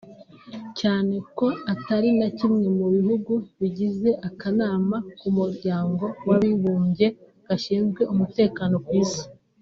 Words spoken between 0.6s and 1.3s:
cyane